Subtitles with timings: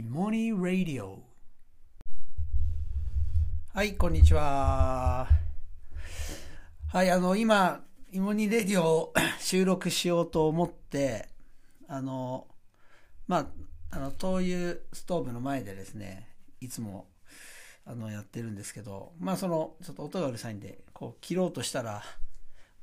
[0.00, 1.22] イモニーラディオ
[3.74, 5.28] はいこんにちは。
[6.88, 11.28] はいあの今イモニーレディオを 収録しようと思って
[11.86, 12.48] あの
[13.26, 13.46] まあ
[13.90, 16.26] あの灯油ストーブの前でですね
[16.62, 17.06] いつも
[17.84, 22.02] あのやってるんですけどまあそのちょっと音がうるさいんでこう切ろうとしたら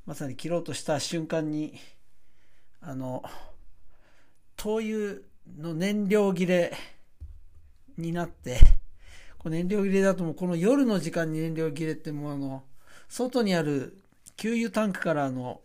[0.05, 1.79] まさに切ろうとした瞬間に
[2.79, 3.23] あの
[4.55, 5.21] 灯油
[5.57, 6.77] の燃料切れ
[7.97, 8.59] になって
[9.37, 12.63] この燃料切れだともうこの夜の時間に燃料切れってもうあの
[13.09, 13.97] 外にある
[14.35, 15.61] 給油タンクからの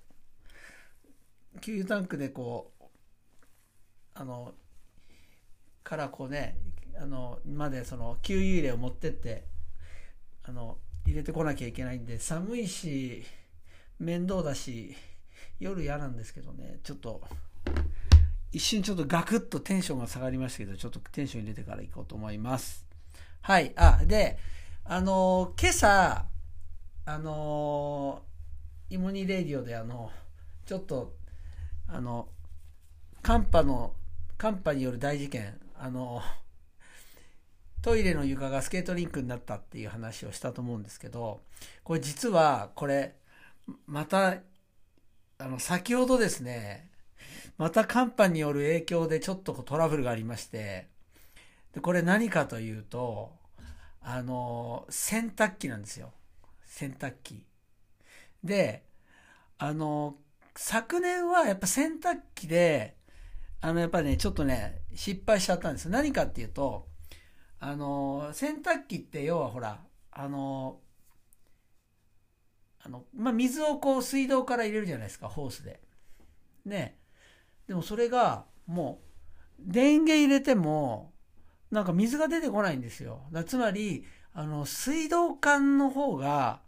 [1.61, 2.85] 給油タンクでこう
[4.15, 4.53] あの
[5.85, 6.57] からこうね
[7.01, 9.45] あのまでその給油入れを持ってって
[10.45, 13.25] あの入れてこなきゃいけないんで寒いし
[13.99, 14.95] 面倒だし
[15.59, 17.21] 夜嫌なんですけどねちょっと
[18.53, 22.87] 一瞬ちょっとガクッとテンションが下がりましたけどちょっとテンション入れてから行こうと思います。
[23.41, 23.73] はい。
[23.77, 24.39] あで
[24.85, 26.27] あの今朝
[27.05, 28.23] あの
[28.91, 30.11] イモニレディオであの
[30.67, 31.15] ちょっと
[31.89, 32.29] あの
[33.23, 33.95] 寒波の
[34.37, 36.21] 寒波による大事件あの
[37.81, 41.41] トイレの床がスケートリンクになったっていう話をしたと思うんですけど
[41.83, 43.17] これ実はこれ
[43.87, 44.37] また
[45.39, 46.92] あの先ほどですね
[47.59, 50.89] また寒波による影響でちょっとトラブルがありまして。
[51.73, 53.33] でこれ何かというと
[54.03, 56.13] あの洗濯機なんですよ。
[56.65, 57.45] 洗濯機。
[58.45, 58.85] で
[59.59, 60.17] あの
[60.57, 62.97] 昨年はやっぱ洗濯機で
[63.61, 66.89] あのやっぱねちょっとね失敗しちゃったんです何かっていうと
[67.61, 69.81] あの洗濯機って要はほら
[70.11, 70.81] あの
[72.85, 75.81] あの、まあ、水をこう水道から入れるじゃないですかホースで。
[76.65, 76.99] ね。
[77.73, 79.01] でもそれがも
[79.59, 81.11] う電源入れても
[81.71, 83.23] なんか水が出てこないんですよ。
[83.47, 86.61] つまりあの水道管の方が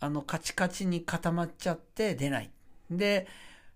[0.00, 2.50] あのカチカチに固まっちゃって出ない。
[2.90, 3.26] で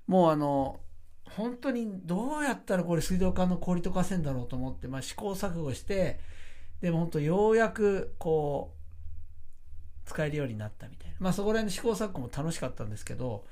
[0.07, 0.81] もうあの
[1.25, 6.21] 本当にどうやったらこれ水道管の氷溶かせんだろうと思って、まあ、試行錯誤して
[6.83, 8.75] でも本当ようやくこ
[10.05, 13.47] う使えるようになったみたいなまあそこら辺の試行錯誤も楽しかったんですけど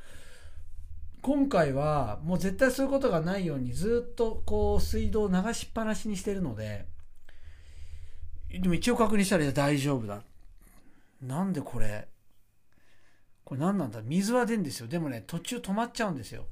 [1.22, 6.87] 今回はもう絶対そういうことがないようにずっとこう水道を流しっぱなしにしてるので
[8.49, 10.22] でも一応確認したら大丈夫だ。
[11.21, 12.06] なんでこれ？
[13.44, 14.00] これ何なんだ？
[14.03, 14.87] 水は出るんですよ。
[14.87, 16.47] でもね途中止まっちゃうんですよ。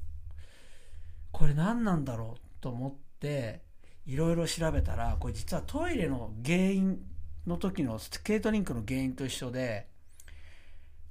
[1.31, 3.63] これ何なんだろうと思って
[4.07, 7.01] いろいろ調べたらこれ実はトイレの原因
[7.47, 9.87] の時のスケートリンクの原因と一緒で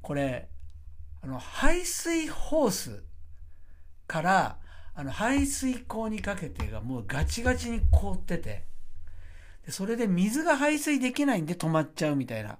[0.01, 0.49] これ
[1.21, 3.03] あの排水ホース
[4.07, 4.57] から
[4.95, 8.63] あの排水口にかけてがもうガチガチに凍ってて
[9.65, 12.57] でそれで水が排水できないんで止まっちゃうみたいな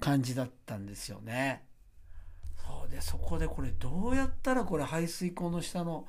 [0.00, 1.62] 感じだったんですよね。
[2.66, 6.06] そうでそこでこれどうやったらこれ排水口の下の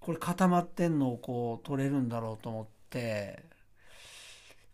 [0.00, 3.44] これ固まってんのをこう取れるんだろうと思って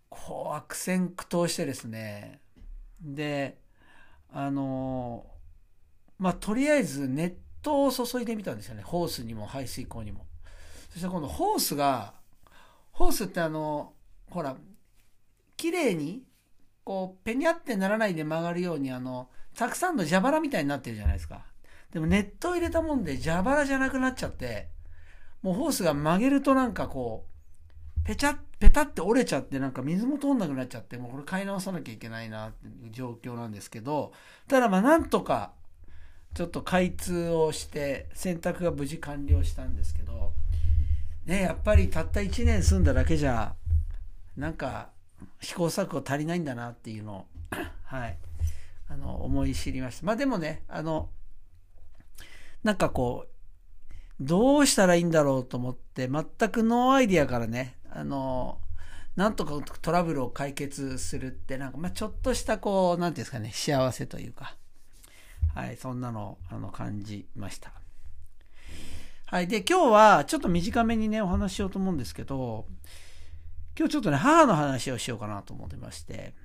[0.09, 2.41] こう悪戦苦闘してですね
[3.03, 3.59] で
[4.33, 5.27] あの
[6.19, 8.83] まあとりあえず熱湯を注いでみたんですよね。
[8.83, 10.27] ホースにも排水口にも。
[10.91, 12.15] そして今度ホースが
[12.93, 13.93] ホースってあの
[14.31, 14.57] ほら
[15.57, 16.23] 綺麗に
[16.85, 21.45] こうペニャってならないで曲がるようにあのたくさんの蛇腹みたいになってるじゃないですか。
[21.93, 24.69] でも熱湯入れたもんで蛇腹じゃなくなっちゃって
[25.43, 27.27] もうホースが曲げるとなんかこ
[28.03, 34.13] う、ペチャッ、ペタって折れちゃってなんか水も通んなくなっちゃって、もうこれ買い直さなきゃいけないなっていう状況なんですけど、
[34.49, 35.53] ただまあなんとか、
[36.35, 40.33] ちょっと開通をして洗濯が無事完了したんですけど、
[41.27, 43.55] ね、やっぱりたった1年住んだだけじゃ、
[44.37, 44.91] なんか
[45.41, 47.27] 試行錯誤足りないんだなっていうのを、
[47.85, 48.19] はい、
[48.89, 50.07] あの、思い知りました。
[50.07, 51.11] まあでもね、あの、
[52.63, 53.39] なんかこう、
[54.21, 58.61] どうしたらいいんだろうと思って、全く no idea からね、あの、
[59.17, 64.57] なんとかトラブルを解決するって、なんか、まあ、ちょっとしたこう、なんていうんですかね、幸せというか、
[65.59, 67.73] はい、そんなのあの感じました。
[69.27, 69.49] はい。
[69.49, 72.67] で、今日はちょっと短めにね、お話ししようと思うんですけど、
[73.77, 76.37] 今日ちょっとね、母の話をしようかなと思ってまして、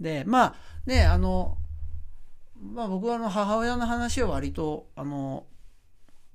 [0.00, 0.54] で、まあ、
[0.86, 1.58] ね、あの、
[2.58, 5.44] まあ僕はあの母親の話を割と、あの、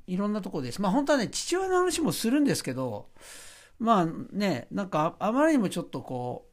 [0.06, 0.80] いろんなとこです。
[0.84, 3.10] まあ本当はね、父親の話もするんですけど、
[3.80, 6.46] まあね、なんかあまりにもちょっとこ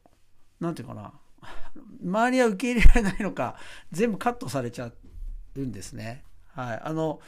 [0.59, 1.13] う、なんていうかな、
[2.03, 3.57] 周りは受け入れられないのか、
[3.91, 4.91] 全部カットされちゃ
[5.63, 6.23] うんですね。
[6.53, 6.81] はい。
[6.83, 7.19] あの、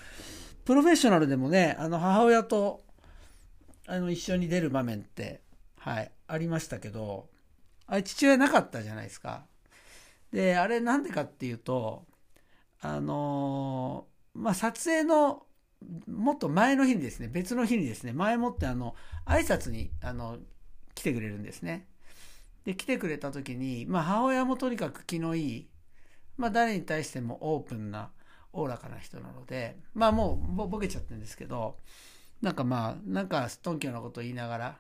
[0.66, 2.84] プロフェッショナルでもね、あの母親と
[3.88, 5.42] あの一緒に出る場面って
[5.80, 7.30] はい、ありましたけど、
[7.88, 9.46] あれ父親なかったじゃないですか。
[10.32, 12.06] で、あれなんでかっていうと、
[12.82, 15.46] あのーまあ、撮影の
[16.08, 18.96] もっと前の日にですね、別の日にですね、前もってあの、
[19.26, 20.40] 挨拶に、あの、
[20.96, 21.88] 来てくれるんですね。
[22.66, 25.70] で、来てくれた時に、まあ、母親もとにかく気のいい、
[26.38, 28.12] まあ、誰に対してもオープンな、
[28.54, 31.78] おおらかな人なので、まあ、もう、ボケちゃってるんですけど、
[32.42, 34.78] なんかまあ、なんか、ストンキョなこと言いながら、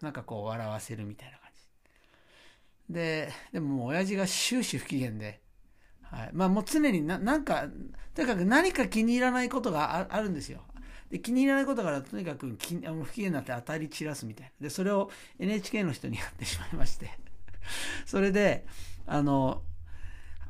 [0.00, 1.50] なんかこう、笑わせるみたいな感
[2.88, 2.94] じ。
[2.94, 5.40] で、でももう、親父が終始不機嫌で、
[6.10, 6.30] はい。
[6.32, 7.66] まあもう常にな、なんか、
[8.14, 10.62] とにかく何か気に入らないことがああるんですよ。
[11.10, 14.52] で、気に入らないことからとにかくき不機嫌になって当たり散らすみたいな。
[14.60, 17.10] で、それを NHK の人にやってしまいまして。
[18.06, 18.66] それで、
[19.06, 19.62] あの、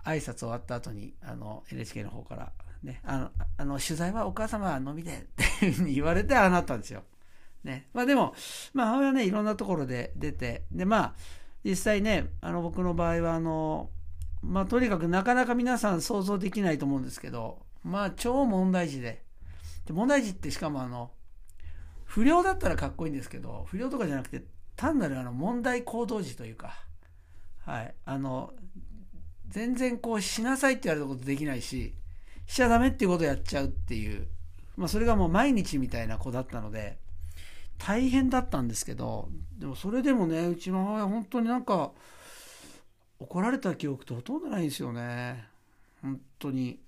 [0.05, 2.53] 挨拶終わった後に、あの、NHK の方から、
[2.83, 7.03] ね、あの、あの取材はお母様は飲みでっていうふうに言われてああなったんですよ。
[7.65, 7.89] ね。
[7.93, 8.35] まあでも、
[8.73, 11.15] まあ母親はね、いろんなところで出て、で、まあ、
[11.65, 13.91] 実際ね、あの、僕の場合は、あの、
[14.43, 19.25] まあ、とにかくなかなか皆さん想像できないと思うんですけど、まあ、超問題児で。
[19.87, 21.11] で問題児ってしかもあの、
[22.05, 24.45] 不良だったらかっこいいんですけど、不良とかじゃなくて、
[24.77, 26.75] 単なるあの問題行動児というか、
[27.65, 28.53] はい、あの、
[29.49, 31.95] 全然こうしなさいって言われたことできないし、
[32.47, 34.27] しちゃダメっていうことをやっちゃうっていう、
[34.77, 36.99] まあそれがもう毎日みたいな子だったので、
[37.79, 39.29] 大変だったんですけど、
[39.59, 41.93] でもそれでもね、うちの母親本当になんか、
[43.21, 45.45] 怒られた記憶ってほとんどないんですよね。
[46.03, 46.79] 本当に。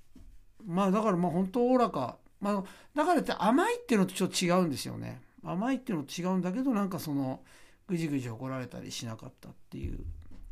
[0.66, 2.18] まあだからまあ本当おおらか。
[2.40, 2.64] まあ
[2.94, 5.20] だからって甘いっていうのとちょっと違うんですよね。
[5.44, 7.40] 甘いっていうのと違うんだけどなんかその
[7.88, 9.98] ぐじぐじ怒られたりしなかったっていう。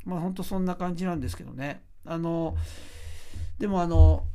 [0.05, 1.81] まあ本当そんな感じなんですけどね。
[2.05, 2.55] あの、
[3.57, 4.25] でもあの、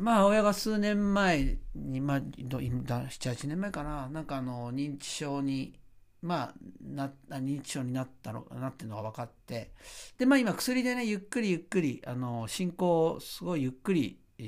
[0.00, 5.78] まあ親が数年前に、まあ、7、8年前かな、なんかあの認知症に
[6.22, 9.72] まあ、な、認知症になったの、なってるのが分かって、
[10.18, 14.42] で、まあ今薬でね、ゆっくりゆっくり、あの、進行をすごいゆっくり、え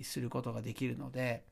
[0.00, 1.44] ーすることができるので、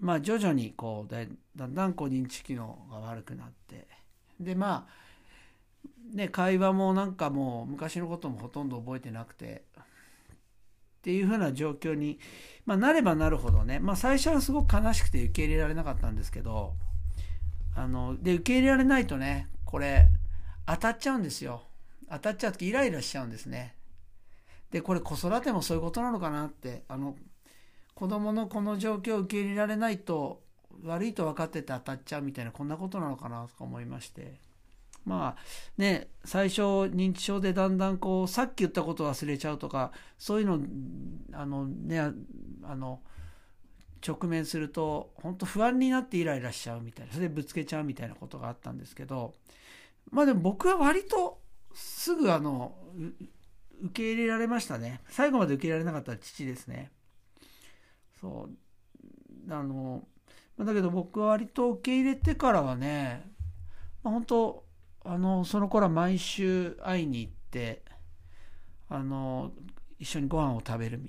[0.00, 1.18] まあ徐々にこうだ、
[1.54, 3.86] だんだんこう認知機能が悪くなって、
[4.38, 5.09] で、まあ、
[6.12, 12.18] ね、会話もなんかもう昔のこともほとんど覚えてなくて、っていう風な状況に、
[12.66, 16.74] まあ、なればなるほどね、まあ最初はすごく悲しくて受け入れられなかったんですけど、
[17.74, 20.08] あの、で、受け入れられないとね、これ、
[20.66, 21.62] 当たっちゃうんですよ。
[22.10, 23.76] 当たっちゃうとイライラしちゃうんですね。
[24.70, 27.16] で、これ子育てもそういうことなのかなって、あの、
[27.94, 30.42] 子供のこの状況を受け入れられないと、
[30.84, 34.49] 悪いと分かってて当たっちゃうみたいな、こんなことなのかなとか思いまして。
[35.04, 35.42] まあ
[35.78, 40.60] ね、最初認知症でだんだんこう、さっき言ったことを忘れちゃうとか、そういうの、
[41.32, 42.00] あのね、
[42.62, 43.00] あの、
[44.06, 49.34] 直面すると本当不安になってイライラしちゃうみたいなそれでぶつけちゃうみたいなことがあったんですけど
[50.10, 51.38] まあでも僕は割と
[51.74, 52.74] すぐあの
[53.82, 55.00] 受け入れられましたね。
[55.08, 56.90] 最後まで受け入れられなかった父ですね。
[58.20, 58.48] そ
[59.48, 59.52] う。
[59.52, 60.02] あの
[60.58, 63.24] だけど僕は割と受け入れてからはね、
[64.02, 64.64] まあ、本当
[65.04, 67.82] あのその頃は毎週会いに行って
[68.88, 69.52] あの
[69.98, 71.00] 一緒にご飯を食べる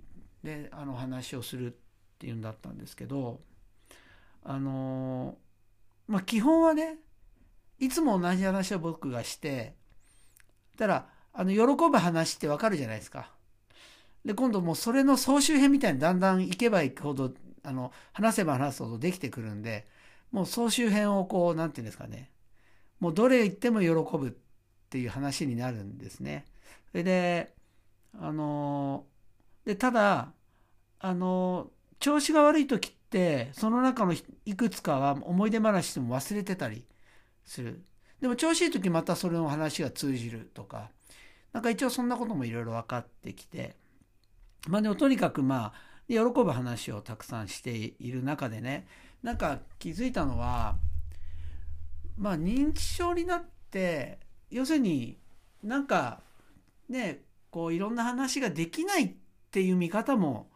[0.43, 1.75] であの話をするっ
[2.19, 3.39] ていうんだったんですけど
[4.43, 5.37] あの
[6.07, 6.97] まあ基本はね
[7.79, 9.73] いつも同じ話を僕がして
[10.77, 13.31] たらあの喜ぶ話ってわかるじゃないですか。
[14.25, 17.33] で今度もうそれの総集編みたいにだんだん行けば行くほど
[17.63, 19.87] あの話せば話すほどできてくるんで
[20.31, 22.29] もう総集編をこう何て言うんですかね
[23.01, 24.31] もうどれ言っても喜ぶっ
[24.89, 26.45] ていう話になるんですね。
[26.91, 27.53] それで
[28.17, 29.05] あの
[29.65, 30.31] でただ
[30.99, 34.13] あの調子が悪い時ってその中の
[34.45, 36.85] いくつかは思い出話しても忘れてたり
[37.43, 37.83] する。
[38.21, 40.91] でも調子いい時またそれの話が通じるとか。
[41.53, 43.75] なんか一応そんなこともいろいろ分かってきて。
[44.67, 48.85] まあでもとにかくまあ喜ぶ話をたくさんしている中でね
[49.23, 50.77] なんか気づいたのは
[52.21, 54.19] まあ認知症になって
[54.51, 55.17] 要するに
[55.63, 56.21] なんか
[56.87, 59.13] ねこういろんな話ができないっ
[59.49, 60.51] ていう見方も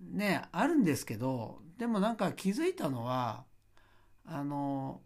[0.00, 3.44] ねあるんですけどでもなんか気づいたのは
[4.26, 5.00] あの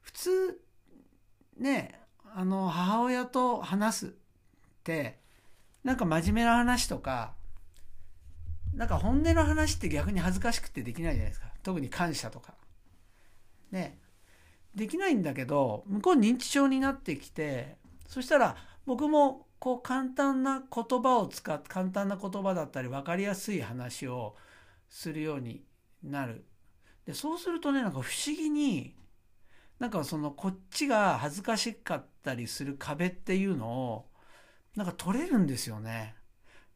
[0.00, 0.60] 普通
[1.58, 2.00] ね
[2.34, 4.10] あの母親と話すっ
[4.84, 5.18] て
[5.84, 7.34] なんか真面目な話とか
[8.72, 11.48] なんか本音の話って逆に恥ずかしくてできないじゃないですか。
[11.62, 12.54] 特に感謝とか。
[13.70, 13.98] ね。
[14.74, 17.76] できないんだけど向こう認知症になってきて
[18.06, 24.34] そしたら僕もこう簡単な言葉を使って簡単な言葉だったり分かりやすい話を
[24.88, 25.62] するように
[26.02, 26.44] なる
[27.06, 28.94] でそうするとねなんか不思議に
[29.78, 34.06] なんかそのこっちが恥ずかしかったりする壁っていうのを
[34.76, 36.14] なんか取れるんですよね。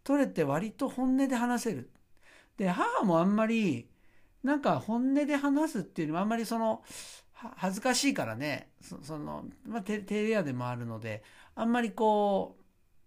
[0.03, 1.91] 取れて割と本音で話せる。
[2.57, 3.89] で母もあんまり
[4.43, 6.83] なんか本音で話すっていうのはあんまりその
[7.57, 8.71] 恥ずかしいからね。
[8.81, 11.23] その、まあ、テレアでもあるので
[11.55, 12.57] あんまりこ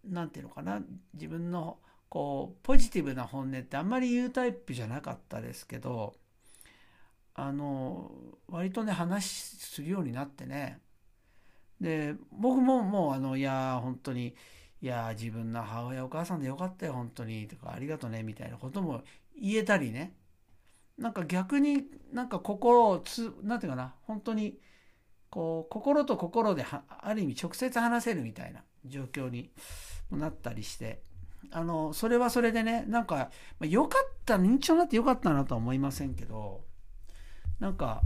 [0.06, 0.82] う何て言うのかな。
[1.14, 6.16] 自分のこうポジティブな本音ってあんまり言うタイプじゃなかったですけど
[7.36, 8.12] あの
[8.48, 10.80] 割とね話するようになってね。
[11.80, 14.36] で僕ももうあのいや本当に
[14.82, 19.04] いや自分の母親お母さんでよかったよ本当にとかありがとねみたいなことも
[19.40, 20.14] 言えたりね。
[21.00, 24.60] なんか逆になんか心をつなんていうかな本当に
[25.30, 29.50] こう心と心である意味直接話せるみたいな状況に
[30.12, 31.02] なったりして
[31.52, 36.62] あのそれはそれでねなんか良かった認知症になって良かったなとは思いませんけど
[37.60, 38.02] なんか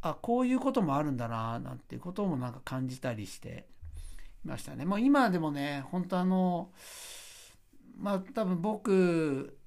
[0.00, 3.66] あこういうこともあるんだななんていうこともなんか感じたりして
[4.44, 4.86] いましたね。
[4.86, 6.70] まあ、今でもね本当あの
[7.98, 9.58] まあ多分僕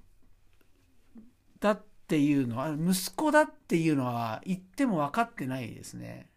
[1.60, 6.27] だってていうのは息子だっていうのは言っても分かってないですね。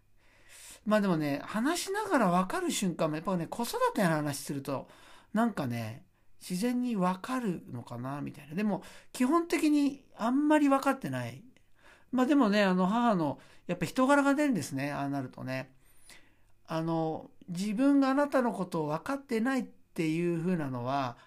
[0.87, 4.89] まあでもね話しながら分かる瞬間もやっぱね子育ての話すると
[5.35, 6.07] なんかね
[6.41, 8.55] 自然に分かるのかなみたいな。
[8.55, 11.43] でも基本的にあんまり分かってない。
[12.11, 15.73] まあでもねあの母のやっぱ人柄が出るんですねああなるとね。
[16.67, 21.19] あの自分があなたのことを分かってないっていう風なのは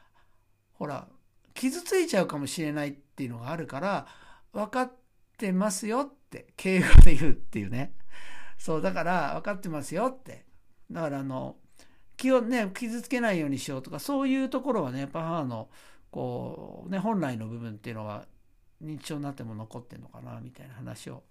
[0.74, 1.06] ほら
[1.53, 4.08] 傷ついちゃうかもしれないっていうのがあるから
[4.53, 4.91] 分かっ
[5.38, 7.94] てますよって敬語で言うっていうね
[8.58, 10.46] そうだから分かってますよって
[10.91, 11.56] だからあの
[12.18, 15.70] 気をね傷つけないようにしようとかそういうところはねやっぱ母の
[16.12, 18.25] こうね本来の部分っていうのは
[18.84, 21.24] 認知症になっても残ってんのかなみたいな話を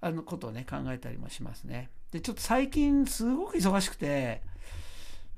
[0.00, 1.90] あのことをね考えたりもしますね。
[2.12, 4.42] でちょっと最近すごく忙しくて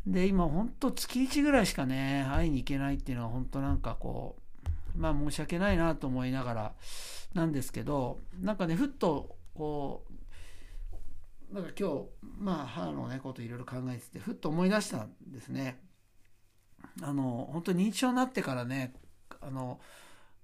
[0.07, 4.40] で今ほんと月1ぐらいしかね会いに行けないっていうのは本当なんかこう
[4.97, 6.73] まあ申し訳ないなと思いながら
[7.35, 10.05] なんですけどなんかねふっとこ
[11.53, 12.05] うなんか今日
[12.39, 15.81] まあ母のねこといろいろ考えててふっと思い出したんですね。
[17.03, 18.95] あの本当に認知症になってからね
[19.41, 19.81] あの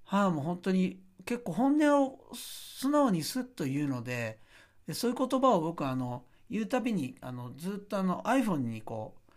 [0.03, 4.39] 母も本当に結構本音を素直にスッと言うので
[4.87, 9.31] でそういう言葉を僕あの言うたびにあのずっとあの iPhone にこう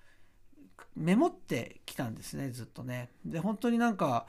[0.96, 3.10] メモってきたんですねずっとね。
[3.24, 4.26] で本当になんか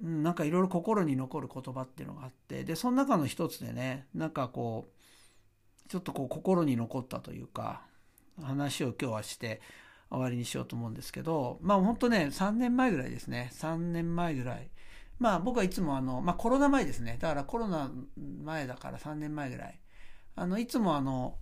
[0.00, 7.82] なんかいろいろ心に残る言葉っていうのがあってでその中の一つでねなんかこうちょっとこう心に残ったというか
[8.42, 9.60] 話を今日はして
[10.10, 14.68] 終わりにしようと思うんですけどまあ本当ね3年前ぐらいですね3年前ぐらい
[15.18, 17.16] まあ僕はいつもあの、まあコロナ前ですね。
[17.20, 19.80] だからコロナ前だから3年前ぐらい。
[20.34, 21.38] あの、いつもあの、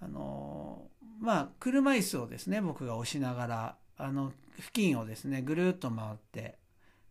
[0.00, 0.88] あの、
[1.20, 6.58] まあ車椅子をですね、僕が押しながら、あの、付近をですね、ぐるっと回って、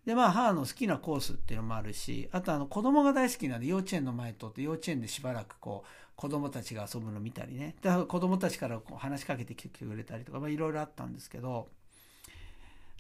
[0.05, 7.75] で、まあ母の好きなコースっていうのもあるし、あとあの子供が大好きなんで幼稚園の前通って幼稚園でしばらくこう、子供たちが遊ぶの見たりね。
[7.81, 11.69] だから子供たちからこう話しかけてきてくれたりとか、まあいろいろあったんですけど、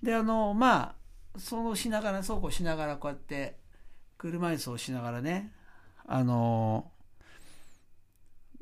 [0.01, 0.95] で、あの、まあ、
[1.37, 3.57] そうしながらそうこうしながらこうやって
[4.17, 5.51] 車椅子をしながらね
[6.05, 6.91] あの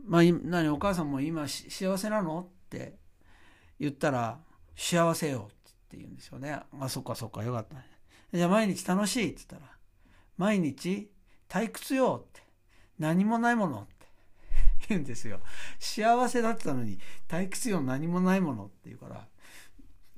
[0.05, 2.95] まあ何お母さんも今幸せなのって
[3.79, 4.39] 言ったら
[4.75, 5.51] 幸せよっ
[5.89, 6.60] て言うんですよね。
[6.79, 7.90] あそっかそっかよかったね。
[8.33, 9.71] じゃあ毎日楽しいって言ったら
[10.38, 11.11] 毎日
[11.50, 12.41] 退屈よって
[12.97, 14.07] 何もないものって
[14.89, 15.39] 言うんですよ
[15.79, 19.27] 幸せだったのに退屈よ何もないものって言うから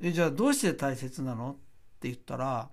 [0.02, 1.52] えじゃあどうして大切なの？
[1.52, 1.54] っ
[2.00, 2.70] て言ったら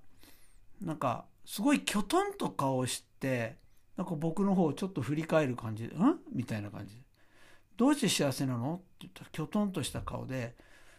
[0.82, 3.56] なんかすごいきょとんと顔をして
[3.96, 7.02] なんか僕の方をちょっと振り返る感じで「ん?」みたいな感じで
[7.76, 10.56] 「どうして幸せなの?」って言ったらきょとんとした顔で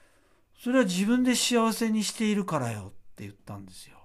[0.58, 4.01] 「それは自分で幸せにしているからよ」って言ったんですよ。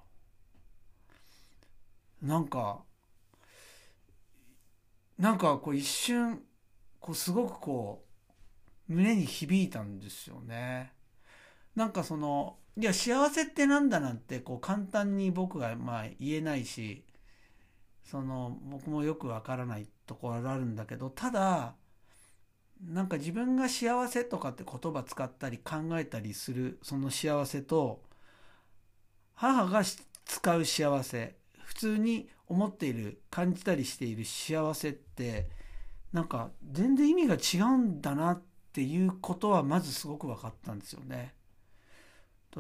[2.23, 2.83] なんか
[5.19, 6.43] なんかこう一瞬
[7.01, 8.05] こうすごくこ
[8.89, 10.93] う胸に響いたんですよね。
[11.75, 17.05] なんかそのいや幸せってなんだなんてこう簡単に僕がまあ言えないし
[18.05, 21.75] その僕もよくわからないところあるんだけどただ
[22.85, 28.03] なんか自分が幸せとかって言葉使ったり考えたりするその幸せと
[29.35, 29.83] 母が
[30.25, 31.37] 使う幸せ
[31.77, 35.51] 普通に思っている感じたりしている幸せって
[36.11, 38.43] なんか全然意味が違うんだなっ
[38.73, 41.35] ていうことはまずすごく分かったんですよね。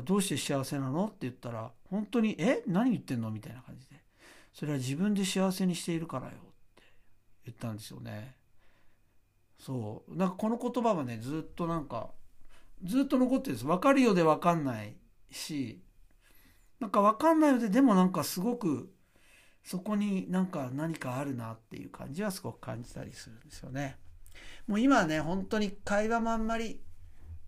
[0.04, 1.06] どうして幸せなの？
[1.06, 2.62] って言ったら本当に「え？
[2.66, 4.02] 何言ってんの?」みたいな感じで
[4.52, 6.36] 「それは自分で幸せにしているからよ」っ
[6.74, 6.82] て
[7.46, 8.36] 言ったんですよね。
[9.58, 12.10] そうなんかこの言葉はねずっとなんか
[12.84, 14.94] ずっと残ってるんです分かるようで分かんない
[15.30, 15.80] し
[16.80, 18.92] なんか分かんないのででもなんかすごく
[19.66, 23.98] そこになんか何かあるなっていう感じはすごく感じたりするんですよね。
[24.68, 26.80] もう今はね本当に会話もあんまり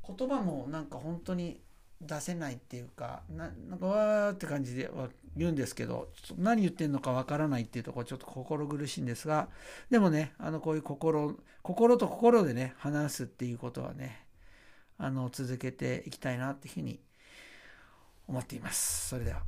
[0.04, 1.60] 言葉もなんか本当に
[2.00, 9.48] 出せないっていうかなんかわーって感じでは言うんですけど何言ってんのかわからないっていうところちょっと心苦しいんですが
[9.88, 14.26] でもねあのこういう心心と心でね話すっていうことはね
[14.98, 16.98] あの続けていきたいなっていうふうに
[18.26, 19.08] 思っています。
[19.10, 19.42] それでは